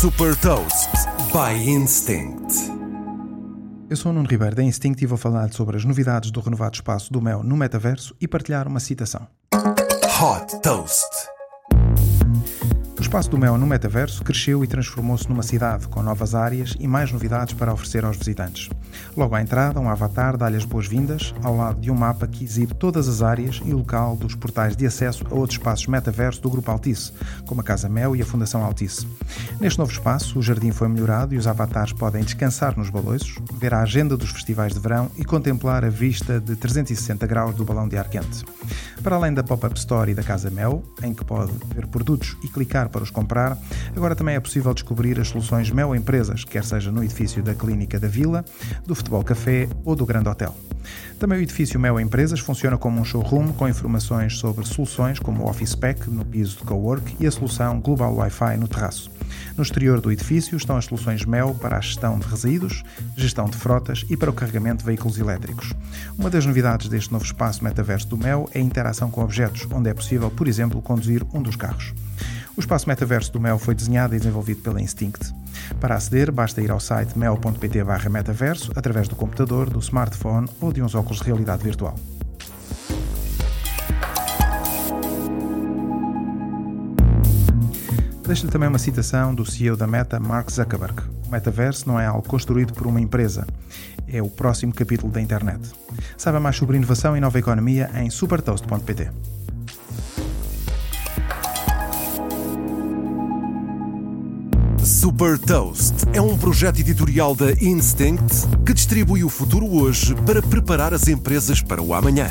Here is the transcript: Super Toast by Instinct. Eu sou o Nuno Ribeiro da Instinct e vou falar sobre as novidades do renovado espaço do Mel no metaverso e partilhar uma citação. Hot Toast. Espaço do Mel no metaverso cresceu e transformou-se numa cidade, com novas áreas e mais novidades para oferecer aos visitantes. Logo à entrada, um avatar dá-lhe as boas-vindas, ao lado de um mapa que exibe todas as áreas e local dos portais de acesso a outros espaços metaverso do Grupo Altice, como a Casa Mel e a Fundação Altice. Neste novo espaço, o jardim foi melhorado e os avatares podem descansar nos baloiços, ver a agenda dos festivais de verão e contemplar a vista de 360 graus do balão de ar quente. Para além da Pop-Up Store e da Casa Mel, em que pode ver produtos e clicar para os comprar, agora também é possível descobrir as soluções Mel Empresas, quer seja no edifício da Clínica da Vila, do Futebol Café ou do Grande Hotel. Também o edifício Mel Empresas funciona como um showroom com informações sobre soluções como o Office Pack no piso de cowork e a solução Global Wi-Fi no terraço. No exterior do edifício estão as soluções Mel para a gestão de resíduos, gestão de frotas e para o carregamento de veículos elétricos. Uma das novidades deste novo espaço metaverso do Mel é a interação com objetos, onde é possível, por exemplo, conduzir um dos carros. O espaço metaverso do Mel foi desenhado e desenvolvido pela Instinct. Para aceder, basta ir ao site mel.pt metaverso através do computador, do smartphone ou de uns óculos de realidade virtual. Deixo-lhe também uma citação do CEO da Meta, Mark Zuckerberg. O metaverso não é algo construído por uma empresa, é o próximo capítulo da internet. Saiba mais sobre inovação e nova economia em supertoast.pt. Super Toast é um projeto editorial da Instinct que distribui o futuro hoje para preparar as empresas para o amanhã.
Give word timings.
Super 0.00 0.34
Toast 0.36 0.88
by 1.30 1.62
Instinct. 1.70 2.54
Eu 3.90 3.94
sou 3.98 4.10
o 4.10 4.14
Nuno 4.14 4.26
Ribeiro 4.26 4.56
da 4.56 4.62
Instinct 4.62 5.04
e 5.04 5.06
vou 5.06 5.18
falar 5.18 5.52
sobre 5.52 5.76
as 5.76 5.84
novidades 5.84 6.30
do 6.30 6.40
renovado 6.40 6.74
espaço 6.74 7.12
do 7.12 7.20
Mel 7.20 7.42
no 7.42 7.54
metaverso 7.54 8.16
e 8.18 8.26
partilhar 8.26 8.66
uma 8.66 8.80
citação. 8.80 9.28
Hot 9.52 10.58
Toast. 10.62 11.04
Espaço 13.10 13.28
do 13.28 13.38
Mel 13.38 13.58
no 13.58 13.66
metaverso 13.66 14.22
cresceu 14.22 14.62
e 14.62 14.68
transformou-se 14.68 15.28
numa 15.28 15.42
cidade, 15.42 15.88
com 15.88 16.00
novas 16.00 16.32
áreas 16.32 16.76
e 16.78 16.86
mais 16.86 17.10
novidades 17.10 17.52
para 17.54 17.72
oferecer 17.72 18.04
aos 18.04 18.16
visitantes. 18.16 18.70
Logo 19.16 19.34
à 19.34 19.42
entrada, 19.42 19.80
um 19.80 19.90
avatar 19.90 20.36
dá-lhe 20.36 20.56
as 20.56 20.64
boas-vindas, 20.64 21.34
ao 21.42 21.56
lado 21.56 21.80
de 21.80 21.90
um 21.90 21.94
mapa 21.96 22.28
que 22.28 22.44
exibe 22.44 22.72
todas 22.72 23.08
as 23.08 23.20
áreas 23.20 23.60
e 23.64 23.72
local 23.72 24.14
dos 24.14 24.36
portais 24.36 24.76
de 24.76 24.86
acesso 24.86 25.26
a 25.28 25.34
outros 25.34 25.58
espaços 25.58 25.88
metaverso 25.88 26.40
do 26.40 26.50
Grupo 26.50 26.70
Altice, 26.70 27.12
como 27.46 27.60
a 27.60 27.64
Casa 27.64 27.88
Mel 27.88 28.14
e 28.14 28.22
a 28.22 28.24
Fundação 28.24 28.64
Altice. 28.64 29.08
Neste 29.60 29.80
novo 29.80 29.90
espaço, 29.90 30.38
o 30.38 30.42
jardim 30.42 30.70
foi 30.70 30.86
melhorado 30.86 31.34
e 31.34 31.36
os 31.36 31.48
avatares 31.48 31.92
podem 31.92 32.22
descansar 32.22 32.78
nos 32.78 32.90
baloiços, 32.90 33.34
ver 33.58 33.74
a 33.74 33.82
agenda 33.82 34.16
dos 34.16 34.30
festivais 34.30 34.72
de 34.72 34.78
verão 34.78 35.10
e 35.16 35.24
contemplar 35.24 35.84
a 35.84 35.90
vista 35.90 36.38
de 36.38 36.54
360 36.54 37.26
graus 37.26 37.56
do 37.56 37.64
balão 37.64 37.88
de 37.88 37.98
ar 37.98 38.08
quente. 38.08 38.44
Para 39.02 39.16
além 39.16 39.32
da 39.32 39.42
Pop-Up 39.42 39.78
Store 39.78 40.10
e 40.10 40.14
da 40.14 40.22
Casa 40.22 40.50
Mel, 40.50 40.82
em 41.02 41.14
que 41.14 41.24
pode 41.24 41.52
ver 41.74 41.86
produtos 41.86 42.36
e 42.44 42.48
clicar 42.48 42.90
para 42.90 43.02
os 43.02 43.10
comprar, 43.10 43.56
agora 43.96 44.14
também 44.14 44.34
é 44.34 44.40
possível 44.40 44.74
descobrir 44.74 45.18
as 45.18 45.28
soluções 45.28 45.70
Mel 45.70 45.94
Empresas, 45.94 46.44
quer 46.44 46.62
seja 46.64 46.92
no 46.92 47.02
edifício 47.02 47.42
da 47.42 47.54
Clínica 47.54 47.98
da 47.98 48.08
Vila, 48.08 48.44
do 48.86 48.94
Futebol 48.94 49.24
Café 49.24 49.68
ou 49.84 49.96
do 49.96 50.04
Grande 50.04 50.28
Hotel. 50.28 50.54
Também 51.18 51.38
o 51.38 51.42
edifício 51.42 51.80
Mel 51.80 51.98
Empresas 51.98 52.40
funciona 52.40 52.76
como 52.76 53.00
um 53.00 53.04
showroom 53.04 53.52
com 53.52 53.66
informações 53.66 54.38
sobre 54.38 54.66
soluções 54.66 55.18
como 55.18 55.44
o 55.44 55.48
Office 55.48 55.74
Pack 55.74 56.10
no 56.10 56.24
piso 56.24 56.58
de 56.58 56.64
cowork 56.64 57.16
e 57.18 57.26
a 57.26 57.30
solução 57.30 57.80
Global 57.80 58.14
Wi-Fi 58.14 58.58
no 58.58 58.68
terraço. 58.68 59.10
No 59.60 59.64
exterior 59.64 60.00
do 60.00 60.10
edifício 60.10 60.56
estão 60.56 60.78
as 60.78 60.86
soluções 60.86 61.26
Mel 61.26 61.54
para 61.54 61.76
a 61.76 61.80
gestão 61.82 62.18
de 62.18 62.26
resíduos, 62.26 62.82
gestão 63.14 63.44
de 63.44 63.58
frotas 63.58 64.06
e 64.08 64.16
para 64.16 64.30
o 64.30 64.32
carregamento 64.32 64.78
de 64.78 64.86
veículos 64.86 65.18
elétricos. 65.18 65.74
Uma 66.16 66.30
das 66.30 66.46
novidades 66.46 66.88
deste 66.88 67.12
novo 67.12 67.26
espaço 67.26 67.62
metaverso 67.62 68.08
do 68.08 68.16
Mel 68.16 68.48
é 68.54 68.58
a 68.58 68.62
interação 68.62 69.10
com 69.10 69.22
objetos, 69.22 69.68
onde 69.70 69.90
é 69.90 69.92
possível, 69.92 70.30
por 70.30 70.48
exemplo, 70.48 70.80
conduzir 70.80 71.26
um 71.34 71.42
dos 71.42 71.56
carros. 71.56 71.92
O 72.56 72.60
espaço 72.60 72.88
metaverso 72.88 73.34
do 73.34 73.38
Mel 73.38 73.58
foi 73.58 73.74
desenhado 73.74 74.14
e 74.14 74.18
desenvolvido 74.18 74.62
pela 74.62 74.80
Instinct. 74.80 75.30
Para 75.78 75.94
aceder, 75.96 76.32
basta 76.32 76.62
ir 76.62 76.70
ao 76.70 76.80
site 76.80 77.18
mel.pt 77.18 77.84
metaverso 78.10 78.72
através 78.74 79.08
do 79.08 79.14
computador, 79.14 79.68
do 79.68 79.80
smartphone 79.80 80.48
ou 80.58 80.72
de 80.72 80.80
uns 80.80 80.94
óculos 80.94 81.18
de 81.18 81.26
realidade 81.26 81.62
virtual. 81.62 81.98
Deixo-lhe 88.30 88.52
também 88.52 88.68
uma 88.68 88.78
citação 88.78 89.34
do 89.34 89.44
CEO 89.44 89.76
da 89.76 89.88
Meta, 89.88 90.20
Mark 90.20 90.48
Zuckerberg. 90.52 91.02
O 91.26 91.32
metaverso 91.32 91.88
não 91.88 91.98
é 91.98 92.06
algo 92.06 92.22
construído 92.22 92.72
por 92.72 92.86
uma 92.86 93.00
empresa, 93.00 93.44
é 94.06 94.22
o 94.22 94.28
próximo 94.28 94.72
capítulo 94.72 95.10
da 95.10 95.20
internet. 95.20 95.58
Saiba 96.16 96.38
mais 96.38 96.54
sobre 96.54 96.76
inovação 96.76 97.16
e 97.16 97.20
nova 97.20 97.40
economia 97.40 97.90
em 97.96 98.08
supertoast.pt. 98.08 99.10
Super 104.78 105.36
Toast 105.36 105.94
é 106.12 106.22
um 106.22 106.38
projeto 106.38 106.78
editorial 106.78 107.34
da 107.34 107.50
Instinct 107.50 108.46
que 108.64 108.72
distribui 108.72 109.24
o 109.24 109.28
futuro 109.28 109.66
hoje 109.66 110.14
para 110.24 110.40
preparar 110.40 110.94
as 110.94 111.08
empresas 111.08 111.60
para 111.60 111.82
o 111.82 111.92
amanhã. 111.92 112.30